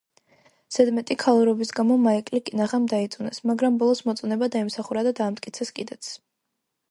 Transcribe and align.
ზედმეტი 0.75 1.17
ქალურობის 1.23 1.73
გამო, 1.79 1.97
მაიკლი 2.05 2.41
კინაღამ 2.47 2.87
დაიწუნეს, 2.95 3.43
მაგრამ 3.51 3.77
ბოლოს 3.83 4.03
მოწონება 4.09 4.49
დაიმსახურა 4.57 5.07
და 5.09 5.15
დაამტკიცეს 5.21 5.73
კიდეც. 5.77 6.13